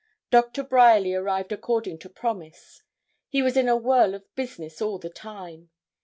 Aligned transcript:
Doctor 0.31 0.63
Bryerly 0.63 1.13
arrived 1.13 1.51
according 1.51 1.99
to 1.99 2.09
promise. 2.09 2.81
He 3.29 3.43
was 3.43 3.55
in 3.55 3.67
a 3.69 3.77
whirl 3.77 4.15
of 4.15 4.33
business 4.35 4.81
all 4.81 4.97
the 4.97 5.11
time. 5.11 5.69